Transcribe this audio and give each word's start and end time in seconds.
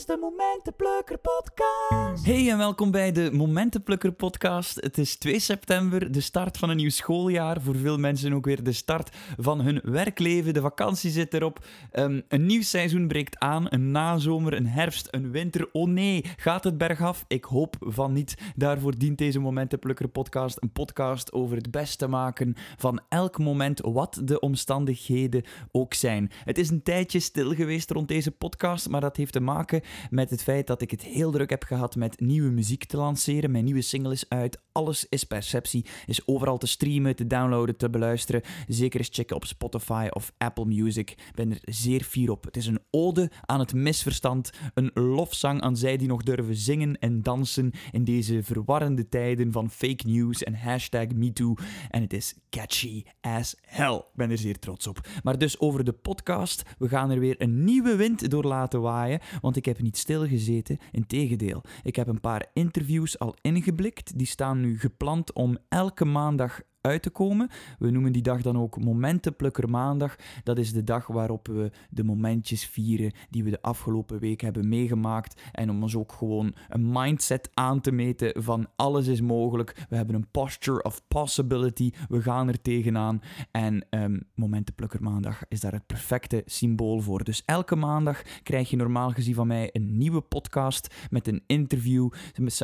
is 0.00 0.06
de 0.06 0.18
Momentenplukker 0.20 1.18
podcast. 1.18 2.24
Hey 2.24 2.50
en 2.50 2.58
welkom 2.58 2.90
bij 2.90 3.12
de 3.12 3.30
Momentenplukker 3.32 4.12
podcast. 4.12 4.80
Het 4.80 4.98
is 4.98 5.16
2 5.16 5.38
september, 5.38 6.12
de 6.12 6.20
start 6.20 6.58
van 6.58 6.70
een 6.70 6.76
nieuw 6.76 6.90
schooljaar. 6.90 7.60
Voor 7.60 7.76
veel 7.76 7.98
mensen 7.98 8.32
ook 8.32 8.44
weer 8.44 8.62
de 8.62 8.72
start 8.72 9.16
van 9.38 9.60
hun 9.60 9.80
werkleven. 9.82 10.54
De 10.54 10.60
vakantie 10.60 11.10
zit 11.10 11.34
erop. 11.34 11.64
Ehm, 11.90 12.20
een 12.28 12.46
nieuw 12.46 12.62
seizoen 12.62 13.08
breekt 13.08 13.38
aan. 13.38 13.66
Een 13.68 13.90
nazomer, 13.90 14.52
een 14.52 14.66
herfst, 14.66 15.08
een 15.10 15.30
winter. 15.30 15.68
Oh 15.72 15.88
nee, 15.88 16.24
gaat 16.36 16.64
het 16.64 16.78
bergaf? 16.78 17.24
Ik 17.28 17.44
hoop 17.44 17.76
van 17.80 18.12
niet. 18.12 18.36
Daarvoor 18.56 18.98
dient 18.98 19.18
deze 19.18 19.38
Momentenplukker 19.38 20.08
podcast 20.08 20.62
een 20.62 20.72
podcast 20.72 21.32
over 21.32 21.56
het 21.56 21.70
beste 21.70 22.06
maken 22.06 22.54
van 22.76 23.00
elk 23.08 23.38
moment, 23.38 23.80
wat 23.80 24.20
de 24.24 24.40
omstandigheden 24.40 25.44
ook 25.70 25.94
zijn. 25.94 26.30
Het 26.44 26.58
is 26.58 26.70
een 26.70 26.82
tijdje 26.82 27.20
stil 27.20 27.54
geweest 27.54 27.90
rond 27.90 28.08
deze 28.08 28.30
podcast, 28.30 28.88
maar 28.88 29.00
dat 29.00 29.16
heeft 29.16 29.32
te 29.32 29.40
maken 29.40 29.82
met 30.10 30.30
het 30.30 30.42
feit 30.42 30.66
dat 30.66 30.82
ik 30.82 30.90
het 30.90 31.02
heel 31.02 31.30
druk 31.30 31.50
heb 31.50 31.62
gehad 31.62 31.96
met 31.96 32.20
nieuwe 32.20 32.50
muziek 32.50 32.84
te 32.84 32.96
lanceren. 32.96 33.50
Mijn 33.50 33.64
nieuwe 33.64 33.82
single 33.82 34.12
is 34.12 34.28
uit. 34.28 34.60
Alles 34.72 35.06
is 35.08 35.24
perceptie. 35.24 35.86
Is 36.06 36.26
overal 36.26 36.58
te 36.58 36.66
streamen, 36.66 37.16
te 37.16 37.26
downloaden, 37.26 37.76
te 37.76 37.90
beluisteren. 37.90 38.42
Zeker 38.68 39.00
eens 39.00 39.08
checken 39.12 39.36
op 39.36 39.44
Spotify 39.44 40.06
of 40.10 40.32
Apple 40.38 40.64
Music. 40.64 41.10
Ik 41.10 41.32
ben 41.34 41.50
er 41.50 41.58
zeer 41.62 42.02
fier 42.02 42.30
op. 42.30 42.44
Het 42.44 42.56
is 42.56 42.66
een 42.66 42.80
ode 42.90 43.30
aan 43.46 43.60
het 43.60 43.74
misverstand. 43.74 44.50
Een 44.74 44.90
lofzang 44.94 45.60
aan 45.60 45.76
zij 45.76 45.96
die 45.96 46.08
nog 46.08 46.22
durven 46.22 46.56
zingen 46.56 46.98
en 46.98 47.22
dansen 47.22 47.72
in 47.90 48.04
deze 48.04 48.42
verwarrende 48.42 49.08
tijden 49.08 49.52
van 49.52 49.70
fake 49.70 50.06
news 50.06 50.42
en 50.42 50.54
hashtag 50.54 51.06
MeToo. 51.14 51.54
En 51.88 52.02
het 52.02 52.12
is 52.12 52.34
catchy 52.50 53.04
as 53.20 53.56
hell. 53.60 53.94
Ik 53.94 54.14
ben 54.14 54.30
er 54.30 54.38
zeer 54.38 54.58
trots 54.58 54.86
op. 54.86 55.08
Maar 55.22 55.38
dus 55.38 55.60
over 55.60 55.84
de 55.84 55.92
podcast. 55.92 56.62
We 56.78 56.88
gaan 56.88 57.10
er 57.10 57.18
weer 57.18 57.34
een 57.38 57.64
nieuwe 57.64 57.96
wind 57.96 58.30
door 58.30 58.44
laten 58.44 58.80
waaien. 58.80 59.20
Want 59.40 59.56
ik 59.56 59.64
heb 59.64 59.79
niet 59.82 59.96
stilgezeten. 59.96 60.78
Integendeel, 60.92 61.62
ik 61.82 61.96
heb 61.96 62.06
een 62.06 62.20
paar 62.20 62.46
interviews 62.52 63.18
al 63.18 63.34
ingeblikt. 63.40 64.18
Die 64.18 64.26
staan 64.26 64.60
nu 64.60 64.78
gepland 64.78 65.32
om 65.32 65.58
elke 65.68 66.04
maandag 66.04 66.60
uit 66.80 67.02
te 67.02 67.10
komen. 67.10 67.48
We 67.78 67.90
noemen 67.90 68.12
die 68.12 68.22
dag 68.22 68.42
dan 68.42 68.58
ook 68.58 68.84
Momentenplukker 68.84 69.70
Maandag. 69.70 70.16
Dat 70.42 70.58
is 70.58 70.72
de 70.72 70.84
dag 70.84 71.06
waarop 71.06 71.46
we 71.46 71.70
de 71.90 72.04
momentjes 72.04 72.66
vieren 72.66 73.12
die 73.30 73.44
we 73.44 73.50
de 73.50 73.62
afgelopen 73.62 74.18
week 74.18 74.40
hebben 74.40 74.68
meegemaakt. 74.68 75.40
En 75.52 75.70
om 75.70 75.82
ons 75.82 75.96
ook 75.96 76.12
gewoon 76.12 76.54
een 76.68 76.92
mindset 76.92 77.50
aan 77.54 77.80
te 77.80 77.92
meten 77.92 78.42
van 78.42 78.66
alles 78.76 79.06
is 79.06 79.20
mogelijk. 79.20 79.86
We 79.88 79.96
hebben 79.96 80.14
een 80.14 80.30
posture 80.30 80.82
of 80.82 81.02
possibility. 81.08 81.90
We 82.08 82.22
gaan 82.22 82.48
er 82.48 82.62
tegenaan. 82.62 83.20
En 83.50 83.86
um, 83.90 84.22
Momentenplukker 84.34 85.02
Maandag 85.02 85.42
is 85.48 85.60
daar 85.60 85.72
het 85.72 85.86
perfecte 85.86 86.42
symbool 86.46 87.00
voor. 87.00 87.24
Dus 87.24 87.42
elke 87.44 87.76
maandag 87.76 88.22
krijg 88.42 88.70
je 88.70 88.76
normaal 88.76 89.10
gezien 89.10 89.34
van 89.34 89.46
mij 89.46 89.70
een 89.72 89.98
nieuwe 89.98 90.20
podcast 90.20 90.94
met 91.10 91.28
een 91.28 91.42
interview. 91.46 92.08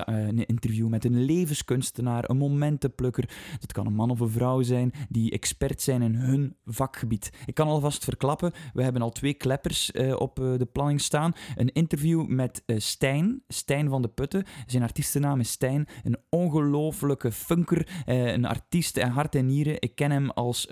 Een 0.06 0.47
interview 0.47 0.89
met 0.89 1.05
een 1.05 1.25
levenskunstenaar, 1.25 2.31
een 2.31 2.37
momentenplukker. 2.37 3.28
Dat 3.61 3.72
kan 3.72 3.87
een 3.87 3.92
man 3.92 4.05
of 4.10 4.20
een 4.20 4.30
vrouw 4.30 4.62
zijn 4.62 4.92
die 5.08 5.30
expert 5.30 5.82
zijn 5.82 6.02
in 6.02 6.14
hun 6.14 6.56
vakgebied. 6.64 7.30
Ik 7.46 7.54
kan 7.54 7.68
alvast 7.68 8.04
verklappen, 8.04 8.52
we 8.74 8.82
hebben 8.82 9.02
al 9.02 9.10
twee 9.10 9.34
kleppers 9.34 9.90
uh, 9.92 10.20
op 10.20 10.40
uh, 10.40 10.58
de 10.58 10.66
planning 10.66 11.00
staan. 11.00 11.32
Een 11.54 11.72
interview 11.72 12.26
met 12.26 12.62
uh, 12.66 12.78
Stijn, 12.78 13.42
Stijn 13.48 13.88
van 13.88 14.02
de 14.02 14.08
Putten. 14.08 14.44
Zijn 14.66 14.82
artiestennaam 14.82 15.40
is 15.40 15.50
Stijn. 15.50 15.86
Een 16.04 16.16
ongelofelijke 16.28 17.32
funker, 17.32 17.88
een 18.04 18.44
artiest 18.44 18.96
en 18.96 19.10
hart 19.10 19.34
en 19.34 19.46
nieren. 19.46 19.80
Ik 19.80 19.94
ken 19.94 20.10
hem 20.10 20.30
als 20.30 20.68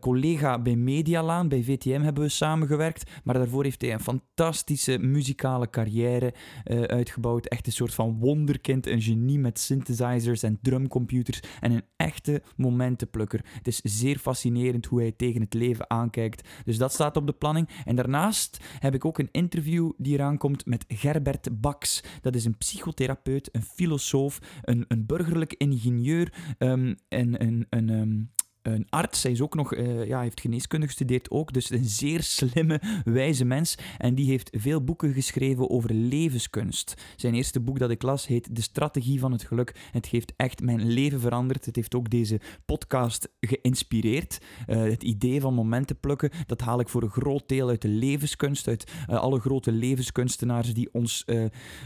collega 0.00 0.58
bij 0.58 0.76
Medialaan, 0.76 1.48
bij 1.48 1.62
VTM 1.62 2.00
hebben 2.00 2.22
we 2.22 2.28
samengewerkt. 2.28 3.10
Maar 3.24 3.34
daarvoor 3.34 3.64
heeft 3.64 3.80
hij 3.80 3.92
een 3.92 4.00
fantastische 4.00 4.98
muzikale 4.98 5.70
carrière 5.70 6.34
uitgebouwd. 6.86 7.46
Echt 7.46 7.66
een 7.66 7.72
soort 7.72 7.94
van 7.94 8.18
wonderkind, 8.18 8.86
een 8.86 9.02
genie 9.02 9.38
met 9.38 9.58
synthesizers 9.58 10.42
en 10.42 10.58
drumcomputers. 10.62 11.40
En 11.60 11.72
een 11.72 11.84
echte 11.96 12.42
momentenplukker. 12.60 13.44
Het 13.52 13.66
is 13.66 13.80
zeer 13.82 14.18
fascinerend 14.18 14.86
hoe 14.86 15.00
hij 15.00 15.12
tegen 15.12 15.40
het 15.40 15.54
leven 15.54 15.90
aankijkt. 15.90 16.48
Dus 16.64 16.78
dat 16.78 16.92
staat 16.92 17.16
op 17.16 17.26
de 17.26 17.32
planning. 17.32 17.68
En 17.84 17.96
daarnaast 17.96 18.58
heb 18.78 18.94
ik 18.94 19.04
ook 19.04 19.18
een 19.18 19.28
interview 19.32 19.90
die 19.96 20.14
eraan 20.14 20.38
komt 20.38 20.66
met 20.66 20.84
Gerbert 20.88 21.60
Baks. 21.60 22.02
Dat 22.20 22.34
is 22.34 22.44
een 22.44 22.56
psychotherapeut, 22.56 23.48
een 23.52 23.62
filosoof, 23.62 24.38
een, 24.62 24.84
een 24.88 25.06
burgerlijk 25.06 25.54
ingenieur 25.56 26.32
um, 26.58 26.96
en 27.08 27.42
een, 27.42 27.66
een, 27.70 27.88
een 27.88 28.30
een 28.62 28.86
arts. 28.88 29.22
Hij 29.22 29.32
is 29.32 29.40
ook 29.40 29.54
nog, 29.54 29.74
uh, 29.74 30.06
ja, 30.06 30.20
heeft 30.20 30.40
geneeskunde 30.40 30.86
gestudeerd 30.86 31.30
ook. 31.30 31.52
Dus 31.52 31.70
een 31.70 31.84
zeer 31.84 32.22
slimme, 32.22 32.80
wijze 33.04 33.44
mens. 33.44 33.78
En 33.98 34.14
die 34.14 34.26
heeft 34.26 34.50
veel 34.52 34.84
boeken 34.84 35.12
geschreven 35.12 35.70
over 35.70 35.94
levenskunst. 35.94 36.94
Zijn 37.16 37.34
eerste 37.34 37.60
boek 37.60 37.78
dat 37.78 37.90
ik 37.90 38.02
las 38.02 38.26
heet 38.26 38.56
De 38.56 38.62
Strategie 38.62 39.20
van 39.20 39.32
het 39.32 39.42
Geluk. 39.42 39.74
Het 39.92 40.06
heeft 40.06 40.32
echt 40.36 40.62
mijn 40.62 40.92
leven 40.92 41.20
veranderd. 41.20 41.64
Het 41.64 41.76
heeft 41.76 41.94
ook 41.94 42.10
deze 42.10 42.40
podcast 42.64 43.28
geïnspireerd. 43.40 44.38
Uh, 44.66 44.82
het 44.82 45.02
idee 45.02 45.40
van 45.40 45.54
momenten 45.54 46.00
plukken, 46.00 46.30
dat 46.46 46.60
haal 46.60 46.80
ik 46.80 46.88
voor 46.88 47.02
een 47.02 47.10
groot 47.10 47.48
deel 47.48 47.68
uit 47.68 47.82
de 47.82 47.88
levenskunst. 47.88 48.68
Uit 48.68 48.92
uh, 49.10 49.16
alle 49.16 49.40
grote 49.40 49.72
levenskunstenaars 49.72 50.74
die 50.74 50.88
ons 50.92 51.24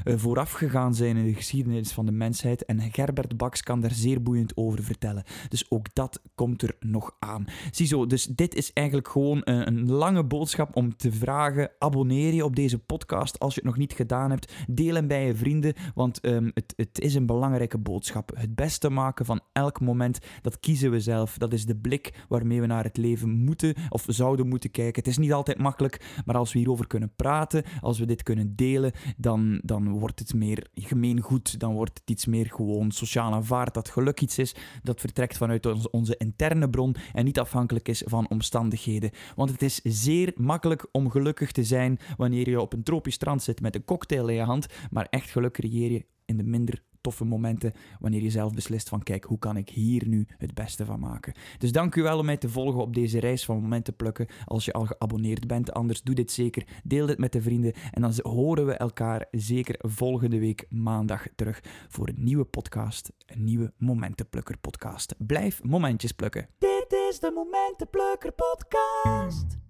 vooraf 0.05 0.53
gegaan 0.53 0.95
zijn 0.95 1.17
in 1.17 1.25
de 1.25 1.35
geschiedenis 1.35 1.93
van 1.93 2.07
de 2.07 2.13
mensheid. 2.13 2.65
En 2.65 2.93
Gerbert 2.93 3.37
Baks 3.37 3.63
kan 3.63 3.81
daar 3.81 3.93
zeer 3.93 4.23
boeiend 4.23 4.57
over 4.57 4.83
vertellen. 4.83 5.25
Dus 5.49 5.71
ook 5.71 5.95
dat 5.95 6.21
komt 6.35 6.63
nog 6.81 7.17
aan. 7.19 7.45
Ziezo, 7.71 8.07
dus 8.07 8.25
dit 8.27 8.55
is 8.55 8.73
eigenlijk 8.73 9.09
gewoon 9.09 9.41
een, 9.45 9.67
een, 9.67 9.91
lange 9.91 10.25
boodschap 10.25 10.77
om 10.77 10.97
te 10.97 11.13
vragen: 11.13 11.71
abonneer 11.79 12.35
je 12.35 12.45
op 12.45 12.57
deze 12.57 12.79
podcast 12.79 13.39
als 13.39 13.55
je 13.55 13.61
het 13.61 13.69
nog 13.69 13.79
niet 13.79 13.93
gedaan 13.93 14.31
hebt. 14.31 14.53
Deel 14.69 14.95
hem 14.95 15.07
bij 15.07 15.27
je 15.27 15.35
vrienden, 15.35 15.75
want 15.95 16.27
um, 16.27 16.51
het, 16.55 16.73
het 16.77 17.01
is 17.01 17.15
een 17.15 17.27
belangrijke 17.27 17.79
boodschap. 17.79 18.31
Het 18.35 18.55
beste 18.55 18.91
maken 18.91 19.25
van 19.25 19.41
elk 19.53 19.81
moment, 19.81 20.19
dat 20.43 20.61
kiezen 20.61 20.91
we 20.91 21.01
zelf. 21.01 21.39
Dat 21.39 21.53
is 21.53 21.67
de 21.67 21.77
blik 21.77 22.25
waarmee 22.29 22.61
we 22.61 22.67
naar 22.67 22.85
het 22.85 22.97
leven 22.97 23.31
moeten 23.31 23.75
of 23.89 24.05
zouden 24.07 24.49
moeten 24.49 24.71
kijken. 24.71 25.03
Het 25.03 25.11
is 25.11 25.19
niet 25.19 25.33
altijd 25.33 25.59
makkelijk, 25.59 26.23
maar 26.25 26.37
als 26.37 26.53
we 26.53 26.59
hierover 26.59 26.87
kunnen 26.87 27.13
praten, 27.17 27.65
als 27.81 27.99
we 27.99 28.07
dit 28.07 28.23
kunnen 28.23 28.57
delen, 28.57 28.93
dan, 29.17 29.61
dan 29.63 29.89
wordt 29.89 30.19
het 30.19 30.35
meer 30.35 30.67
gemeengoed. 30.75 31.61
Dan 31.61 31.75
wordt 31.75 31.99
het 31.99 32.11
iets 32.11 32.27
meer 32.27 32.47
gewoon 32.47 32.91
sociaal 32.91 33.33
aanvaard. 33.33 33.75
Dat 33.75 33.89
geluk 33.89 34.21
iets 34.21 34.39
is 34.39 34.55
dat 34.83 35.01
vertrekt 35.01 35.37
vanuit 35.37 35.67
ons, 35.67 35.91
onze 35.91 36.17
interne 36.17 36.54
bron 36.71 36.97
en 37.13 37.25
niet 37.25 37.39
afhankelijk 37.39 37.89
is 37.89 38.03
van 38.07 38.29
omstandigheden. 38.29 39.11
Want 39.37 39.51
het 39.51 39.63
is 39.63 39.81
zeer 39.83 40.33
makkelijk 40.37 40.87
om 40.93 41.11
gelukkig 41.11 41.53
te 41.53 41.65
zijn 41.65 41.99
wanneer 42.17 42.49
je 42.49 42.61
op 42.61 42.73
een 42.73 42.83
tropisch 42.83 43.15
strand 43.15 43.43
zit 43.43 43.61
met 43.61 43.75
een 43.75 43.85
cocktail 43.85 44.29
in 44.29 44.35
je 44.35 44.43
hand, 44.43 44.67
maar 44.91 45.07
echt 45.11 45.31
geluk 45.31 45.53
creëer 45.53 45.91
je 45.91 46.05
in 46.25 46.37
de 46.37 46.43
minder 46.43 46.83
toffe 47.05 47.25
momenten 47.25 47.73
wanneer 48.01 48.23
je 48.23 48.31
zelf 48.31 48.55
beslist 48.55 48.89
van 48.89 49.03
kijk, 49.03 49.25
hoe 49.25 49.39
kan 49.39 49.57
ik 49.57 49.69
hier 49.69 50.09
nu 50.09 50.27
het 50.39 50.55
beste 50.55 50.85
van 50.85 51.01
maken. 51.01 51.35
Dus 51.59 51.73
dank 51.73 51.95
u 51.95 52.03
wel 52.03 52.19
om 52.19 52.25
mij 52.25 52.37
te 52.37 52.49
volgen 52.49 52.81
op 52.81 52.95
deze 52.95 53.21
reis 53.21 53.45
van 53.45 53.61
momenten 53.61 53.97
plukken 53.97 54.27
als 54.45 54.65
je 54.65 54.73
al 54.73 54.87
geabonneerd 54.87 55.47
bent. 55.47 55.73
Anders 55.73 56.03
doe 56.03 56.15
dit 56.15 56.31
zeker, 56.31 56.67
deel 56.85 57.07
dit 57.07 57.19
met 57.19 57.33
de 57.33 57.43
vrienden 57.43 57.73
en 57.91 58.03
dan 58.03 58.13
horen 58.23 58.67
we 58.67 58.73
elkaar 58.73 59.27
zeker 59.31 59.75
volgende 59.79 60.39
week 60.39 60.67
maandag 60.69 61.27
terug 61.35 61.61
voor 61.89 62.09
een 62.09 62.25
nieuwe 62.25 62.45
podcast, 62.45 63.13
een 63.27 63.45
nieuwe 63.45 63.73
Momentenplukker 63.77 64.59
podcast. 64.59 65.15
Blijf 65.19 65.63
momentjes 65.63 66.13
plukken. 66.13 66.49
Dit 66.59 66.93
is 67.11 67.21
de 67.21 67.31
Momentenplukker 67.35 68.33
podcast. 68.33 69.64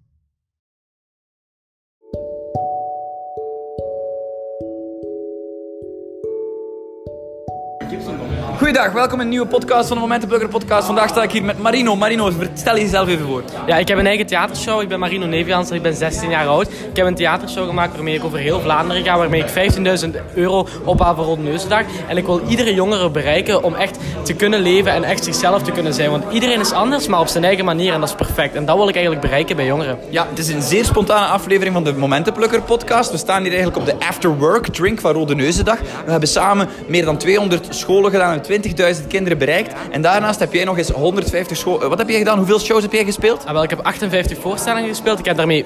Gibson 7.89 8.24
Goeiedag, 8.65 8.91
welkom 8.91 9.19
in 9.19 9.25
een 9.25 9.29
nieuwe 9.29 9.47
podcast 9.47 9.87
van 9.87 9.95
de 9.95 10.01
Momentenburger 10.01 10.49
podcast. 10.49 10.85
Vandaag 10.85 11.09
sta 11.09 11.23
ik 11.23 11.31
hier 11.31 11.43
met 11.43 11.59
Marino. 11.59 11.95
Marino, 11.95 12.31
vertel 12.31 12.75
jezelf 12.75 13.07
even 13.07 13.25
voor. 13.25 13.43
Ja, 13.67 13.77
ik 13.77 13.87
heb 13.87 13.97
een 13.97 14.07
eigen 14.07 14.25
theatershow. 14.25 14.81
Ik 14.81 14.87
ben 14.87 14.99
Marino 14.99 15.25
Nevians 15.25 15.69
en 15.69 15.75
ik 15.75 15.81
ben 15.81 15.95
16 15.95 16.29
jaar 16.29 16.47
oud. 16.47 16.67
Ik 16.67 16.95
heb 16.95 17.05
een 17.05 17.15
theatershow 17.15 17.67
gemaakt 17.67 17.93
waarmee 17.95 18.15
ik 18.15 18.23
over 18.23 18.39
heel 18.39 18.59
Vlaanderen 18.59 19.03
ga. 19.03 19.17
Waarmee 19.17 19.43
ik 19.43 19.73
15.000 20.03 20.09
euro 20.35 20.67
ophaal 20.83 21.15
voor 21.15 21.25
Rode 21.25 21.41
Neuzendag. 21.41 21.83
En 22.07 22.17
ik 22.17 22.25
wil 22.25 22.41
iedere 22.47 22.73
jongere 22.73 23.09
bereiken 23.09 23.63
om 23.63 23.75
echt 23.75 23.97
te 24.23 24.33
kunnen 24.33 24.59
leven 24.59 24.91
en 24.91 25.03
echt 25.03 25.23
zichzelf 25.23 25.61
te 25.61 25.71
kunnen 25.71 25.93
zijn. 25.93 26.11
Want 26.11 26.23
iedereen 26.31 26.59
is 26.59 26.71
anders, 26.71 27.07
maar 27.07 27.19
op 27.19 27.27
zijn 27.27 27.43
eigen 27.43 27.65
manier. 27.65 27.93
En 27.93 27.99
dat 27.99 28.09
is 28.09 28.15
perfect. 28.15 28.55
En 28.55 28.65
dat 28.65 28.77
wil 28.77 28.87
ik 28.87 28.95
eigenlijk 28.95 29.25
bereiken 29.25 29.55
bij 29.55 29.65
jongeren. 29.65 29.99
Ja, 30.09 30.27
het 30.29 30.39
is 30.39 30.47
een 30.47 30.61
zeer 30.61 30.85
spontane 30.85 31.25
aflevering 31.25 31.73
van 31.73 31.83
de 31.83 31.93
Momentenplukker 31.93 32.61
podcast. 32.61 33.11
We 33.11 33.17
staan 33.17 33.41
hier 33.41 33.53
eigenlijk 33.53 33.77
op 33.77 33.85
de 33.85 34.05
After 34.05 34.37
Work 34.37 34.67
Drink 34.67 34.99
van 34.99 35.13
Rode 35.13 35.35
Neuzendag. 35.35 35.79
We 36.05 36.11
hebben 36.11 36.29
samen 36.29 36.69
meer 36.87 37.05
dan 37.05 37.17
200 37.17 37.67
scholen 37.69 38.11
gedaan 38.11 38.41
20.000 38.61 39.07
kinderen 39.07 39.37
bereikt. 39.37 39.73
En 39.91 40.01
daarnaast 40.01 40.39
heb 40.39 40.53
jij 40.53 40.63
nog 40.63 40.77
eens 40.77 40.89
150 40.89 41.57
shows. 41.57 41.83
Wat 41.83 41.97
heb 41.97 42.09
jij 42.09 42.17
gedaan? 42.17 42.37
Hoeveel 42.37 42.59
shows 42.59 42.81
heb 42.81 42.91
jij 42.91 43.05
gespeeld? 43.05 43.45
Ah, 43.45 43.53
wel, 43.53 43.63
ik 43.63 43.69
heb 43.69 43.79
58 43.79 44.37
voorstellingen 44.37 44.89
gespeeld. 44.89 45.19
Ik 45.19 45.25
heb 45.25 45.37
daarmee 45.37 45.65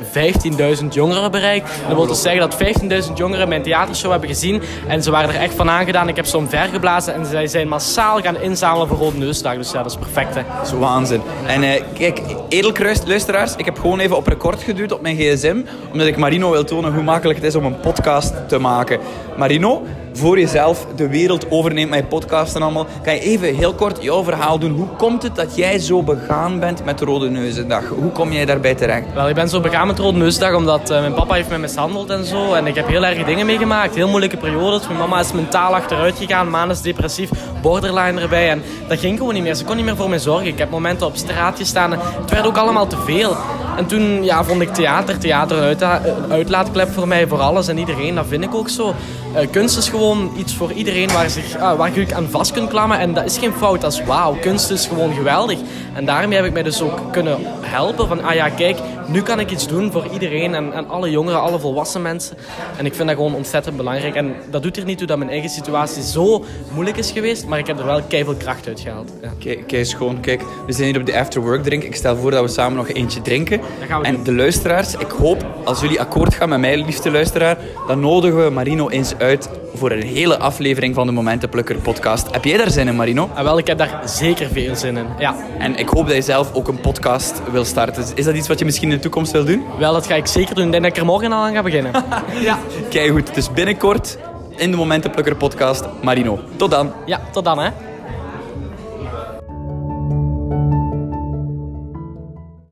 15.000 0.81 0.85
jongeren 0.89 1.31
bereikt. 1.31 1.69
En 1.69 1.87
dat 1.87 1.97
wil 1.97 2.07
dus 2.07 2.21
zeggen 2.21 2.49
dat 2.49 3.07
15.000 3.07 3.13
jongeren 3.13 3.47
mijn 3.47 3.61
theatershow 3.61 4.11
hebben 4.11 4.29
gezien. 4.29 4.61
En 4.87 5.03
ze 5.03 5.11
waren 5.11 5.29
er 5.29 5.41
echt 5.41 5.53
van 5.53 5.69
aangedaan. 5.69 6.07
Ik 6.07 6.15
heb 6.15 6.25
ze 6.25 6.37
omvergeblazen 6.37 7.13
en 7.13 7.25
zij 7.25 7.47
zijn 7.47 7.67
massaal 7.67 8.21
gaan 8.21 8.41
inzamelen 8.41 8.87
voor 8.87 8.97
Rode 8.97 9.17
Neusdag. 9.17 9.55
Dus 9.55 9.71
ja, 9.71 9.83
dat 9.83 9.91
is 9.91 9.97
perfect. 9.97 10.35
Hè. 10.35 10.41
Dat 10.57 10.67
is 10.67 10.73
waanzin. 10.73 11.21
En 11.47 11.63
eh, 11.63 11.83
kijk, 11.93 12.21
edelkruis 12.49 12.99
luisteraars, 13.05 13.55
ik 13.55 13.65
heb 13.65 13.79
gewoon 13.79 13.99
even 13.99 14.15
op 14.15 14.27
record 14.27 14.63
geduwd 14.63 14.91
op 14.91 15.01
mijn 15.01 15.15
gsm, 15.15 15.61
omdat 15.91 16.07
ik 16.07 16.17
Marino 16.17 16.51
wil 16.51 16.63
tonen 16.63 16.93
hoe 16.93 17.03
makkelijk 17.03 17.39
het 17.39 17.47
is 17.47 17.55
om 17.55 17.65
een 17.65 17.79
podcast 17.79 18.33
te 18.47 18.57
maken. 18.57 18.99
Marino, 19.37 19.83
voor 20.19 20.39
jezelf 20.39 20.85
de 20.95 21.07
wereld 21.07 21.51
overneemt 21.51 21.89
met 21.89 21.99
je 21.99 22.05
podcast 22.05 22.55
en 22.55 22.61
allemaal, 22.61 22.87
kan 23.03 23.13
je 23.13 23.19
even 23.19 23.55
heel 23.55 23.73
kort 23.73 24.03
jouw 24.03 24.23
verhaal 24.23 24.59
doen. 24.59 24.71
Hoe 24.71 24.87
komt 24.97 25.23
het 25.23 25.35
dat 25.35 25.55
jij 25.55 25.79
zo 25.79 26.03
begaan 26.03 26.59
bent 26.59 26.85
met 26.85 27.01
Rode 27.01 27.29
Neuzendag? 27.29 27.87
Hoe 27.87 28.11
kom 28.11 28.31
jij 28.31 28.45
daarbij 28.45 28.75
terecht? 28.75 29.13
Wel, 29.13 29.29
ik 29.29 29.35
ben 29.35 29.49
zo 29.49 29.59
begaan 29.59 29.87
met 29.87 29.99
Rode 29.99 30.17
Neusdag 30.17 30.55
omdat 30.55 30.89
eh, 30.89 30.99
mijn 30.99 31.13
papa 31.13 31.33
heeft 31.33 31.49
mij 31.49 31.59
mishandeld 31.59 32.09
en 32.09 32.25
zo. 32.25 32.53
En 32.53 32.67
ik 32.67 32.75
heb 32.75 32.87
heel 32.87 33.05
erg 33.05 33.25
dingen 33.25 33.45
meegemaakt. 33.45 33.95
Heel 33.95 34.07
moeilijke 34.07 34.37
periodes. 34.37 34.87
Mijn 34.87 34.99
mama 34.99 35.19
is 35.19 35.31
mentaal 35.31 35.75
achteruit 35.75 36.17
gegaan. 36.17 36.49
Maan 36.49 36.69
is 36.69 36.81
depressief. 36.81 37.29
Borderline 37.61 38.21
erbij. 38.21 38.49
En 38.49 38.61
dat 38.87 38.99
ging 38.99 39.17
gewoon 39.17 39.33
niet 39.33 39.43
meer. 39.43 39.55
Ze 39.55 39.63
kon 39.63 39.75
niet 39.75 39.85
meer 39.85 39.95
voor 39.95 40.09
mij 40.09 40.19
zorgen. 40.19 40.47
Ik 40.47 40.57
heb 40.57 40.69
momenten 40.69 41.07
op 41.07 41.15
straat 41.15 41.57
gestaan. 41.57 41.91
Het 41.91 42.29
werd 42.31 42.45
ook 42.45 42.57
allemaal 42.57 42.87
te 42.87 42.97
veel. 43.05 43.37
En 43.79 43.85
toen 43.85 44.23
ja, 44.23 44.43
vond 44.43 44.61
ik 44.61 44.73
theater. 44.73 45.17
Theater 45.17 45.57
een 45.63 45.77
een 45.81 46.31
uitlaatklep 46.31 46.89
voor 46.89 47.07
mij. 47.07 47.27
Voor 47.27 47.39
alles 47.39 47.67
en 47.67 47.77
iedereen. 47.77 48.15
Dat 48.15 48.25
vind 48.27 48.43
ik 48.43 48.55
ook 48.55 48.69
zo. 48.69 48.93
Eh, 49.33 49.47
kunst 49.51 49.77
is 49.77 49.89
gewoon 49.89 50.31
iets 50.37 50.55
voor 50.55 50.71
iedereen 50.71 51.11
waar, 51.11 51.29
zich, 51.29 51.57
ah, 51.57 51.77
waar 51.77 51.99
je 51.99 52.15
aan 52.15 52.29
vast 52.29 52.51
kunt 52.51 52.69
klammen. 52.69 52.99
En 52.99 53.13
dat 53.13 53.25
is 53.25 53.37
geen 53.37 53.53
fout. 53.53 53.81
Dat 53.81 53.93
is 53.93 54.03
wauw. 54.03 54.37
Kunst 54.41 54.71
is 54.71 54.85
gewoon 54.87 55.13
geweldig. 55.13 55.59
En 55.93 56.05
daarmee 56.05 56.37
heb 56.37 56.45
ik 56.45 56.53
mij 56.53 56.63
dus 56.63 56.81
ook 56.81 56.99
kunnen 57.11 57.37
helpen. 57.61 58.07
Van, 58.07 58.23
ah 58.23 58.33
ja, 58.33 58.49
kijk, 58.49 58.77
nu 59.07 59.21
kan 59.21 59.39
ik 59.39 59.51
iets 59.51 59.67
doen 59.67 59.91
voor 59.91 60.05
iedereen. 60.13 60.55
En, 60.55 60.73
en 60.73 60.89
alle 60.89 61.09
jongeren, 61.09 61.41
alle 61.41 61.59
volwassen 61.59 62.01
mensen. 62.01 62.37
En 62.77 62.85
ik 62.85 62.93
vind 62.93 63.07
dat 63.07 63.17
gewoon 63.17 63.35
ontzettend 63.35 63.77
belangrijk. 63.77 64.15
En 64.15 64.35
dat 64.51 64.63
doet 64.63 64.77
er 64.77 64.85
niet 64.85 64.97
toe 64.97 65.07
dat 65.07 65.17
mijn 65.17 65.29
eigen 65.29 65.49
situatie 65.49 66.03
zo 66.03 66.45
moeilijk 66.73 66.97
is 66.97 67.11
geweest. 67.11 67.45
Maar 67.45 67.59
ik 67.59 67.67
heb 67.67 67.79
er 67.79 67.85
wel 67.85 68.01
keihard 68.01 68.37
kracht 68.37 68.67
uit 68.67 68.79
gehaald. 68.79 69.11
Ja. 69.21 69.31
Kijk, 69.39 69.67
kijk 69.67 69.87
gewoon, 69.87 70.19
kijk, 70.19 70.41
we 70.65 70.71
zijn 70.71 70.87
hier 70.87 70.99
op 70.99 71.05
de 71.05 71.19
afterwork 71.19 71.63
drink. 71.63 71.83
Ik 71.83 71.95
stel 71.95 72.15
voor 72.15 72.31
dat 72.31 72.41
we 72.41 72.47
samen 72.47 72.77
nog 72.77 72.89
eentje 72.89 73.21
drinken. 73.21 73.61
En 74.01 74.15
doen. 74.15 74.23
de 74.23 74.33
luisteraars, 74.33 74.93
ik 74.93 75.11
hoop, 75.11 75.45
als 75.63 75.81
jullie 75.81 75.99
akkoord 75.99 76.33
gaan 76.35 76.49
met 76.49 76.59
mij, 76.59 76.77
liefste 76.83 77.11
luisteraar, 77.11 77.57
dan 77.87 77.99
nodigen 77.99 78.43
we 78.43 78.49
Marino 78.49 78.89
eens 78.89 79.15
uit 79.17 79.49
voor 79.73 79.91
een 79.91 80.03
hele 80.03 80.37
aflevering 80.37 80.95
van 80.95 81.07
de 81.07 81.13
Momentenplukker 81.13 81.75
podcast. 81.75 82.31
Heb 82.31 82.45
jij 82.45 82.57
daar 82.57 82.71
zin 82.71 82.87
in, 82.87 82.95
Marino? 82.95 83.29
En 83.35 83.43
wel, 83.43 83.57
ik 83.57 83.67
heb 83.67 83.77
daar 83.77 84.01
zeker 84.05 84.47
veel 84.47 84.75
zin 84.75 84.97
in. 84.97 85.05
Ja. 85.19 85.35
En 85.57 85.75
ik 85.75 85.89
hoop 85.89 86.05
dat 86.07 86.15
je 86.15 86.21
zelf 86.21 86.53
ook 86.53 86.67
een 86.67 86.79
podcast 86.79 87.41
wil 87.51 87.65
starten. 87.65 88.03
Is 88.15 88.25
dat 88.25 88.35
iets 88.35 88.47
wat 88.47 88.59
je 88.59 88.65
misschien 88.65 88.89
in 88.89 88.95
de 88.95 89.01
toekomst 89.01 89.31
wil 89.31 89.45
doen? 89.45 89.63
Wel, 89.79 89.93
dat 89.93 90.07
ga 90.07 90.15
ik 90.15 90.27
zeker 90.27 90.55
doen. 90.55 90.65
Ik 90.65 90.71
denk 90.71 90.83
dat 90.83 90.91
ik 90.91 90.97
er 90.99 91.05
morgen 91.05 91.31
al 91.31 91.43
aan 91.43 91.53
ga 91.53 91.63
beginnen. 91.63 91.91
ja. 92.41 92.59
Kijk 92.89 93.11
goed, 93.11 93.35
dus 93.35 93.51
binnenkort 93.53 94.17
in 94.55 94.71
de 94.71 94.77
Momentenplukker 94.77 95.35
podcast, 95.35 95.85
Marino. 96.01 96.39
Tot 96.55 96.71
dan. 96.71 96.93
ja, 97.05 97.21
tot 97.31 97.43
dan 97.45 97.59
hè. 97.59 97.69